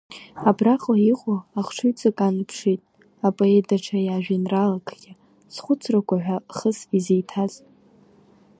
Абраҟа 0.49 0.93
иҟоу 1.11 1.39
ахшыҩҵак 1.59 2.17
аныԥшит 2.27 2.81
апоет 3.27 3.65
даҽа 3.69 3.97
иажәеинраалакгьы, 4.01 5.11
Схәыцрақәа 5.53 6.15
ҳәа, 6.23 6.37
хыс 6.55 6.79
изиҭаз. 6.97 7.53